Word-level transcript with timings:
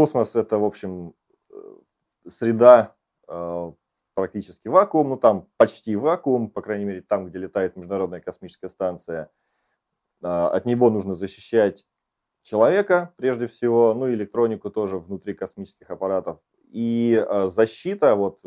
космос 0.00 0.34
это, 0.34 0.56
в 0.56 0.64
общем, 0.64 1.12
среда 2.26 2.94
практически 4.14 4.68
вакуум, 4.68 5.10
ну 5.10 5.16
там 5.18 5.46
почти 5.58 5.94
вакуум, 5.94 6.48
по 6.48 6.62
крайней 6.62 6.86
мере 6.86 7.02
там, 7.02 7.26
где 7.26 7.38
летает 7.38 7.76
Международная 7.76 8.22
космическая 8.22 8.70
станция. 8.70 9.28
От 10.22 10.64
него 10.64 10.88
нужно 10.88 11.14
защищать 11.14 11.86
человека 12.40 13.12
прежде 13.16 13.46
всего, 13.46 13.92
ну 13.92 14.06
и 14.08 14.14
электронику 14.14 14.70
тоже 14.70 14.96
внутри 14.96 15.34
космических 15.34 15.90
аппаратов. 15.90 16.38
И 16.70 17.22
защита, 17.48 18.14
вот, 18.14 18.40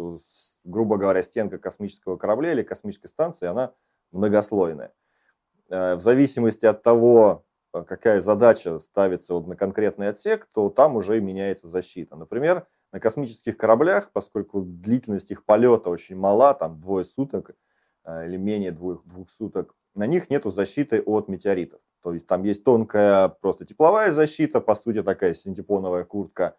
грубо 0.63 0.97
говоря, 0.97 1.21
стенка 1.21 1.59
космического 1.59 2.17
корабля 2.17 2.53
или 2.53 2.63
космической 2.63 3.09
станции, 3.09 3.45
она 3.47 3.75
многослойная. 4.11 4.91
В 5.69 5.99
зависимости 5.99 6.65
от 6.65 6.81
того, 6.81 7.45
какая 7.81 8.21
задача 8.21 8.79
ставится 8.79 9.33
вот 9.33 9.47
на 9.47 9.55
конкретный 9.55 10.09
отсек, 10.09 10.47
то 10.53 10.69
там 10.69 10.95
уже 10.95 11.19
меняется 11.19 11.67
защита. 11.67 12.15
Например, 12.15 12.67
на 12.91 12.99
космических 12.99 13.57
кораблях, 13.57 14.11
поскольку 14.13 14.61
длительность 14.61 15.31
их 15.31 15.43
полета 15.43 15.89
очень 15.89 16.15
мала, 16.15 16.53
там 16.53 16.79
двое 16.79 17.03
суток 17.03 17.51
э, 18.05 18.27
или 18.27 18.37
менее 18.37 18.71
двух, 18.71 19.03
двух 19.05 19.29
суток, 19.31 19.73
на 19.95 20.05
них 20.05 20.29
нету 20.29 20.51
защиты 20.51 21.01
от 21.01 21.27
метеоритов. 21.27 21.81
То 22.03 22.13
есть 22.13 22.27
там 22.27 22.43
есть 22.43 22.63
тонкая 22.63 23.29
просто 23.29 23.65
тепловая 23.65 24.11
защита, 24.11 24.61
по 24.61 24.75
сути 24.75 25.01
такая 25.01 25.33
синтепоновая 25.33 26.03
куртка, 26.03 26.55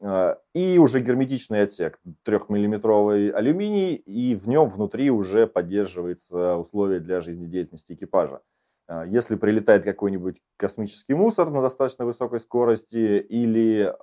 э, 0.00 0.36
и 0.52 0.78
уже 0.78 1.00
герметичный 1.00 1.62
отсек, 1.62 1.98
трехмиллиметровый 2.24 3.30
алюминий, 3.30 3.94
и 3.94 4.34
в 4.34 4.46
нем 4.46 4.68
внутри 4.68 5.10
уже 5.10 5.46
поддерживаются 5.46 6.56
условия 6.56 7.00
для 7.00 7.22
жизнедеятельности 7.22 7.94
экипажа. 7.94 8.42
Э, 8.88 9.04
если 9.08 9.36
прилетает 9.36 9.84
какой-нибудь 9.84 10.40
космический 10.56 11.14
мусор 11.14 11.50
на 11.50 11.62
достаточно 11.62 12.04
высокой 12.04 12.40
скорости 12.40 13.18
или 13.18 13.94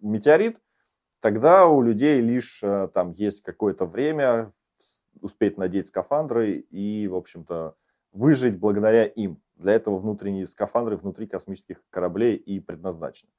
метеорит, 0.00 0.58
тогда 1.20 1.66
у 1.66 1.82
людей 1.82 2.20
лишь 2.20 2.60
э, 2.62 2.88
там 2.94 3.12
есть 3.12 3.42
какое-то 3.42 3.86
время 3.86 4.52
успеть 5.20 5.58
надеть 5.58 5.88
скафандры 5.88 6.58
и, 6.58 7.08
в 7.08 7.16
общем-то, 7.16 7.74
выжить 8.12 8.58
благодаря 8.58 9.04
им. 9.04 9.42
Для 9.56 9.72
этого 9.72 9.98
внутренние 9.98 10.46
скафандры 10.46 10.96
внутри 10.96 11.26
космических 11.26 11.82
кораблей 11.90 12.36
и 12.36 12.60
предназначены. 12.60 13.30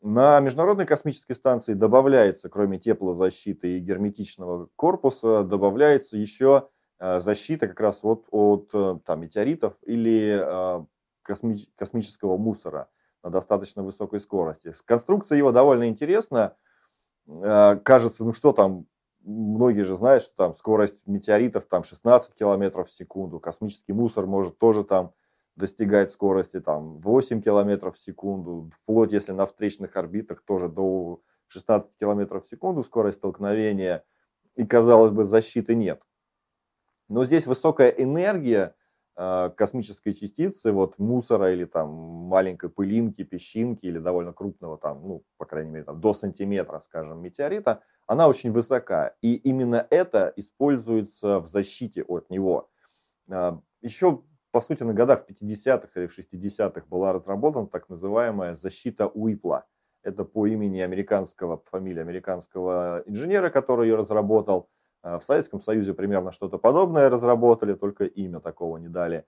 На 0.00 0.40
Международной 0.40 0.86
космической 0.86 1.34
станции 1.34 1.74
добавляется, 1.74 2.48
кроме 2.48 2.78
теплозащиты 2.78 3.76
и 3.76 3.80
герметичного 3.80 4.68
корпуса, 4.76 5.44
добавляется 5.44 6.16
еще 6.16 6.68
э, 6.68 6.77
защита 7.00 7.68
как 7.68 7.80
раз 7.80 8.02
вот 8.02 8.26
от 8.30 8.70
э, 8.74 8.98
там, 9.04 9.20
метеоритов 9.20 9.74
или 9.82 10.86
косми- 11.28 11.68
космического 11.76 12.36
мусора 12.36 12.88
на 13.22 13.30
достаточно 13.30 13.82
высокой 13.82 14.20
скорости. 14.20 14.72
Конструкция 14.84 15.38
его 15.38 15.52
довольно 15.52 15.88
интересна. 15.88 16.56
Э, 17.28 17.76
кажется, 17.82 18.24
ну 18.24 18.32
что 18.32 18.52
там, 18.52 18.86
многие 19.20 19.82
же 19.82 19.96
знают, 19.96 20.22
что 20.22 20.34
там 20.36 20.54
скорость 20.54 21.06
метеоритов 21.06 21.66
там 21.66 21.84
16 21.84 22.34
километров 22.34 22.88
в 22.88 22.92
секунду. 22.92 23.40
Космический 23.40 23.92
мусор 23.92 24.26
может 24.26 24.58
тоже 24.58 24.84
там 24.84 25.12
достигать 25.56 26.12
скорости 26.12 26.60
там 26.60 26.98
8 27.00 27.42
километров 27.42 27.96
в 27.96 28.02
секунду. 28.02 28.70
Вплоть, 28.82 29.12
если 29.12 29.32
на 29.32 29.46
встречных 29.46 29.96
орбитах, 29.96 30.42
тоже 30.42 30.68
до 30.68 31.20
16 31.48 31.90
километров 31.98 32.44
в 32.44 32.48
секунду 32.48 32.84
скорость 32.84 33.18
столкновения. 33.18 34.04
И, 34.54 34.64
казалось 34.64 35.10
бы, 35.10 35.24
защиты 35.24 35.74
нет. 35.74 36.00
Но 37.08 37.24
здесь 37.24 37.46
высокая 37.46 37.88
энергия 37.88 38.74
Э, 39.20 39.50
космической 39.56 40.12
частицы, 40.12 40.70
вот 40.70 40.96
мусора 41.00 41.52
или 41.52 41.64
там 41.64 41.88
маленькой 41.90 42.70
пылинки, 42.70 43.24
песчинки 43.24 43.84
или 43.84 43.98
довольно 43.98 44.32
крупного 44.32 44.78
там, 44.78 45.02
ну, 45.02 45.24
по 45.38 45.44
крайней 45.44 45.72
мере, 45.72 45.84
там, 45.84 46.00
до 46.00 46.14
сантиметра, 46.14 46.78
скажем, 46.78 47.20
метеорита, 47.20 47.82
она 48.06 48.28
очень 48.28 48.52
высока. 48.52 49.16
И 49.20 49.34
именно 49.34 49.84
это 49.90 50.32
используется 50.36 51.40
в 51.40 51.48
защите 51.48 52.04
от 52.04 52.30
него. 52.30 52.70
Э, 53.28 53.58
Еще, 53.82 54.22
по 54.52 54.60
сути, 54.60 54.84
на 54.84 54.94
годах 54.94 55.26
50-х 55.26 56.00
или 56.00 56.06
в 56.06 56.12
60-х 56.12 56.86
была 56.88 57.12
разработана 57.12 57.66
так 57.66 57.88
называемая 57.88 58.54
защита 58.54 59.08
Уипла. 59.08 59.66
Это 60.04 60.24
по 60.24 60.46
имени 60.46 60.78
американского, 60.78 61.56
по 61.56 61.70
фамилии 61.70 62.00
американского 62.00 63.02
инженера, 63.06 63.50
который 63.50 63.88
ее 63.88 63.96
разработал. 63.96 64.70
Э, 65.08 65.18
в 65.18 65.24
Советском 65.24 65.60
Союзе 65.60 65.94
примерно 65.94 66.32
что-то 66.32 66.58
подобное 66.58 67.08
разработали, 67.08 67.74
только 67.74 68.04
имя 68.04 68.40
такого 68.40 68.76
не 68.76 68.88
дали. 68.88 69.24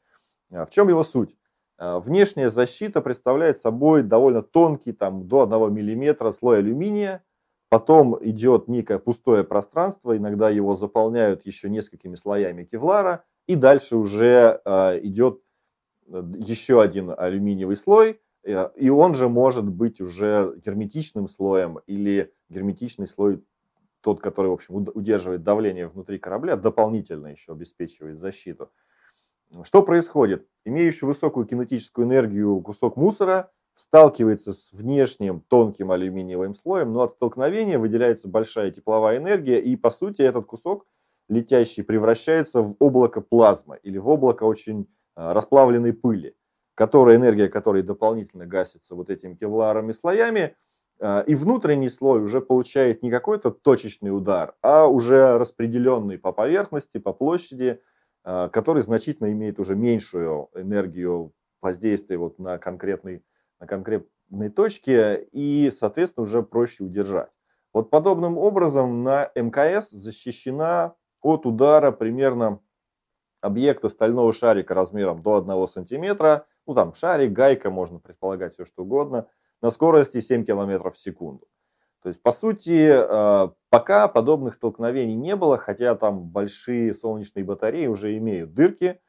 Э, 0.51 0.65
в 0.67 0.71
чем 0.71 0.89
его 0.89 1.03
суть? 1.03 1.37
Э, 1.79 1.99
внешняя 1.99 2.51
защита 2.51 3.01
представляет 3.01 3.61
собой 3.61 4.03
довольно 4.03 4.43
тонкий, 4.43 4.93
там, 4.93 5.27
до 5.27 5.43
1 5.43 5.53
мм 5.73 6.33
слой 6.33 6.59
алюминия, 6.59 7.23
потом 7.69 8.19
идет 8.21 8.69
некое 8.69 8.99
пустое 8.99 9.45
пространство, 9.45 10.17
иногда 10.17 10.51
его 10.51 10.75
заполняют 10.75 11.47
еще 11.47 11.71
несколькими 11.71 12.17
слоями 12.17 12.65
кевлара, 12.65 13.25
и 13.47 13.57
дальше 13.57 13.97
уже 13.97 14.61
идет 15.03 15.41
еще 16.07 16.83
один 16.83 17.15
алюминиевый 17.17 17.77
слой, 17.77 18.21
и 18.45 18.91
он 18.91 19.15
же 19.15 19.29
может 19.29 19.65
быть 19.65 20.01
уже 20.01 20.55
герметичным 20.65 21.29
слоем 21.29 21.79
или 21.87 22.33
герметичный 22.49 23.07
слой 23.07 23.41
тот, 24.01 24.21
который, 24.21 24.49
в 24.49 24.55
общем, 24.55 24.75
удерживает 24.95 25.43
давление 25.43 25.89
внутри 25.89 26.19
корабля, 26.19 26.57
дополнительно 26.57 27.29
еще 27.29 27.53
обеспечивает 27.53 28.19
защиту. 28.19 28.71
Что 29.65 29.83
происходит? 29.83 30.47
Имеющий 30.65 31.07
высокую 31.07 31.47
кинетическую 31.47 32.07
энергию 32.07 32.61
кусок 32.61 32.97
мусора 32.97 33.51
сталкивается 33.75 34.53
с 34.53 34.73
внешним 34.73 35.41
тонким 35.41 35.91
алюминиевым 35.91 36.55
слоем, 36.55 36.93
но 36.93 37.03
от 37.03 37.13
столкновения 37.13 37.79
выделяется 37.79 38.29
большая 38.29 38.71
тепловая 38.71 39.19
энергия, 39.19 39.61
и 39.61 39.75
по 39.77 39.91
сути 39.91 40.23
этот 40.23 40.47
кусок 40.47 40.87
летящий 41.29 41.83
превращается 41.83 42.63
в 42.63 42.77
облако 42.79 43.21
плазмы 43.21 43.79
или 43.83 43.99
в 43.99 44.09
облако 44.09 44.45
очень 44.45 44.87
а, 45.15 45.33
расплавленной 45.33 45.93
пыли, 45.93 46.35
которая, 46.75 47.17
энергия 47.17 47.49
которой 47.49 47.83
дополнительно 47.83 48.47
гасится 48.47 48.95
вот 48.95 49.11
этими 49.11 49.35
кевларами 49.35 49.93
слоями, 49.93 50.57
и 51.01 51.35
внутренний 51.35 51.89
слой 51.89 52.23
уже 52.23 52.43
получает 52.43 53.03
не 53.03 53.11
какой-то 53.11 53.51
точечный 53.51 54.15
удар, 54.15 54.55
а 54.61 54.87
уже 54.87 55.39
распределенный 55.39 56.19
по 56.19 56.31
поверхности, 56.31 56.99
по 56.99 57.15
площади, 57.15 57.81
а, 58.23 58.51
который 58.51 58.83
значительно 58.83 59.33
имеет 59.33 59.59
уже 59.59 59.75
меньшую 59.75 60.51
энергию 60.55 61.33
воздействия 61.63 62.19
вот 62.19 62.39
на, 62.39 62.59
конкретной, 62.59 63.25
на 63.61 63.67
конкретной 63.67 64.51
точке 64.51 65.27
и, 65.33 65.73
соответственно, 65.79 66.25
уже 66.25 66.43
проще 66.43 66.85
удержать. 66.85 67.31
Вот 67.73 67.89
подобным 67.89 68.37
образом 68.37 69.03
на 69.03 69.31
МКС 69.35 69.91
защищена 69.91 70.97
от 71.23 71.47
удара 71.47 71.93
примерно 71.93 72.61
объекта 73.41 73.89
стального 73.89 74.35
шарика 74.35 74.75
размером 74.75 75.23
до 75.23 75.37
1 75.37 75.69
сантиметра, 75.69 76.47
ну 76.67 76.75
там 76.75 76.93
шарик, 76.93 77.33
гайка, 77.33 77.71
можно 77.71 78.01
предполагать 78.01 78.53
все 78.53 78.67
что 78.67 78.83
угодно– 78.83 79.27
на 79.63 79.71
скорости 79.71 80.21
7 80.21 80.45
км 80.45 80.91
в 80.91 80.99
секунду. 80.99 81.47
То 82.03 82.09
есть, 82.09 82.23
по 82.23 82.33
сути, 82.33 82.89
э, 82.91 83.51
пока 83.69 84.09
подобных 84.09 84.55
столкновений 84.55 85.15
не 85.15 85.37
было, 85.37 85.59
хотя 85.59 85.95
там 85.95 86.23
большие 86.23 86.95
солнечные 86.95 87.45
батареи 87.45 87.87
уже 87.87 88.17
имеют 88.17 88.55
дырки, 88.55 89.01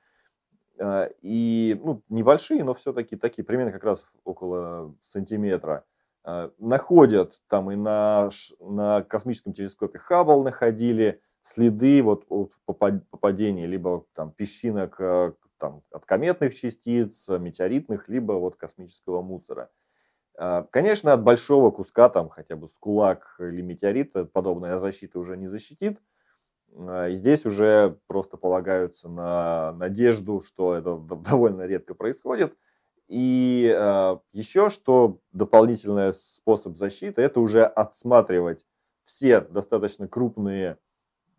э, 0.78 1.10
и 1.22 1.80
ну, 1.82 2.02
небольшие, 2.10 2.64
но 2.66 2.74
все-таки 2.74 3.16
такие, 3.16 3.46
примерно 3.46 3.72
как 3.72 3.86
раз 3.86 4.06
около 4.26 4.94
сантиметра, 5.02 5.86
э, 6.26 6.50
находят 6.60 7.40
там 7.48 7.72
и 7.72 7.78
на, 7.78 8.30
на 8.60 9.04
космическом 9.04 9.54
телескопе 9.54 10.00
Хаббл 10.00 10.44
находили 10.44 11.22
следы 11.44 12.04
вот 12.04 12.26
от 12.28 12.54
попадения 12.66 13.68
либо 13.68 14.06
там 14.14 14.32
песчинок 14.32 15.00
там, 15.58 15.82
от 15.92 16.06
кометных 16.06 16.56
частиц, 16.56 17.28
метеоритных, 17.30 18.10
либо 18.10 18.34
вот 18.34 18.58
космического 18.58 19.22
мусора. 19.22 19.70
А, 20.38 20.64
конечно, 20.72 21.14
от 21.14 21.24
большого 21.24 21.72
куска, 21.72 22.10
там 22.10 22.30
хотя 22.30 22.56
бы 22.56 22.68
с 22.68 22.74
кулак 22.80 23.36
или 23.40 23.62
метеорит, 23.62 24.14
подобная 24.32 24.78
защита 24.78 25.20
уже 25.20 25.38
не 25.38 25.48
защитит. 25.48 26.00
А, 26.76 27.10
и 27.10 27.16
здесь 27.16 27.46
уже 27.46 27.98
просто 28.08 28.38
полагаются 28.38 29.10
на 29.10 29.74
надежду, 29.74 30.42
что 30.42 30.76
это 30.76 30.98
довольно 30.98 31.64
редко 31.64 31.96
происходит. 31.96 32.56
И 33.08 33.74
а, 33.78 34.22
еще 34.32 34.70
что 34.70 35.20
дополнительный 35.32 36.14
способ 36.14 36.78
защиты, 36.78 37.22
это 37.22 37.40
уже 37.40 37.66
отсматривать 37.66 38.66
все 39.06 39.42
достаточно 39.42 40.08
крупные 40.08 40.78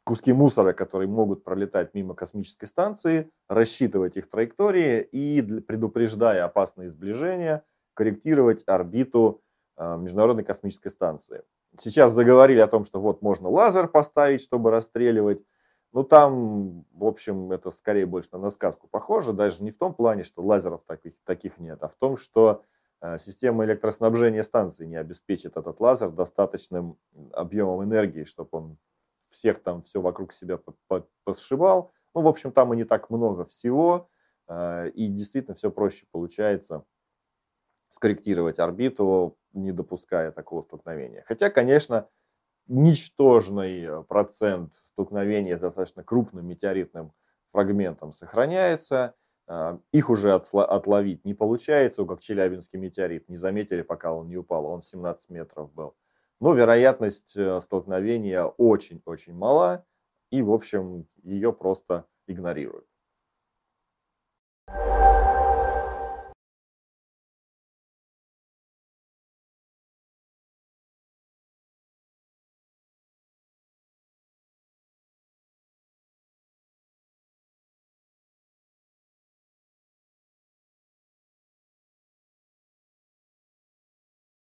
куски 0.05 0.33
мусора, 0.33 0.73
которые 0.73 1.09
могут 1.09 1.45
пролетать 1.45 1.95
мимо 1.95 2.15
космической 2.15 2.67
станции, 2.67 3.31
рассчитывать 3.49 4.17
их 4.17 4.29
траектории 4.29 5.01
и 5.01 5.41
предупреждая 5.41 6.45
опасные 6.45 6.91
сближения– 6.91 7.65
корректировать 7.95 8.63
орбиту 8.67 9.43
а, 9.77 9.97
Международной 9.97 10.45
космической 10.45 10.91
станции. 10.91 11.43
Сейчас 11.79 12.13
заговорили 12.13 12.61
о 12.61 12.69
том, 12.69 12.85
что 12.85 13.01
вот 13.01 13.23
можно 13.23 13.49
лазер 13.49 13.89
поставить, 13.89 14.43
чтобы 14.43 14.71
расстреливать. 14.71 15.43
Ну, 15.93 16.05
там, 16.05 16.85
в 16.93 17.05
общем, 17.05 17.53
это 17.53 17.71
скорее 17.71 18.07
больше 18.07 18.29
на 18.33 18.51
сказку 18.51 18.89
похоже. 18.89 19.33
Даже 19.33 19.63
не 19.63 19.71
в 19.71 19.79
том 19.79 19.95
плане, 19.95 20.23
что 20.23 20.43
лазеров 20.43 20.83
таких, 20.87 21.15
таких 21.25 21.59
нет, 21.59 21.83
а 21.83 21.89
в 21.89 21.95
том, 21.95 22.17
что 22.17 22.65
э, 23.01 23.19
система 23.19 23.65
электроснабжения 23.65 24.43
станции 24.43 24.85
не 24.85 24.97
обеспечит 24.97 25.57
этот 25.57 25.81
лазер 25.81 26.11
достаточным 26.11 26.99
объемом 27.33 27.85
энергии, 27.85 28.25
чтобы 28.25 28.51
он 28.53 28.79
всех 29.31 29.63
там 29.63 29.83
все 29.83 30.01
вокруг 30.01 30.33
себя 30.33 30.59
посшивал. 31.25 31.93
Ну, 32.15 32.21
в 32.23 32.29
общем, 32.29 32.53
там 32.53 32.73
и 32.75 32.77
не 32.77 32.85
так 32.85 33.09
много 33.09 33.47
всего, 33.47 34.09
э, 34.49 34.91
и 34.91 35.09
действительно 35.09 35.55
все 35.55 35.71
проще 35.71 36.07
получается 36.11 36.85
скорректировать 37.93 38.59
орбиту, 38.59 39.37
не 39.53 39.71
допуская 39.71 40.33
такого 40.33 40.63
столкновения. 40.63 41.25
Хотя, 41.29 41.51
конечно, 41.51 42.09
ничтожный 42.67 44.03
процент 44.05 44.73
столкновения 44.87 45.59
с 45.59 45.61
достаточно 45.61 46.03
крупным 46.03 46.47
метеоритным 46.47 47.13
фрагментом 47.53 48.15
сохраняется. 48.15 49.15
Э, 49.47 49.79
их 49.93 50.09
уже 50.09 50.33
отловить 50.33 51.25
не 51.27 51.35
получается, 51.35 52.07
как 52.07 52.21
Челябинский 52.21 52.79
метеорит. 52.79 53.29
Не 53.29 53.37
заметили, 53.37 53.83
пока 53.83 54.15
он 54.15 54.29
не 54.29 54.39
упал, 54.39 54.65
он 54.67 54.83
17 54.83 55.29
метров 55.29 55.73
был. 55.75 55.95
Но 56.41 56.55
вероятность 56.55 57.37
э, 57.37 57.61
столкновения 57.61 58.45
очень-очень 58.45 59.35
мала, 59.35 59.85
и, 60.31 60.41
в 60.41 60.51
общем, 60.51 61.07
ее 61.23 61.53
просто 61.53 62.07
игнорируют. 62.27 62.87